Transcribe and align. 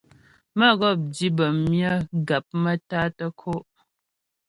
Mə́gɔp 0.57 0.97
di 1.15 1.27
bəm 1.37 1.55
myə 1.69 1.91
gap 2.27 2.45
maə́tá 2.61 3.01
tə́ 3.17 3.29
kǒ'. 3.39 3.61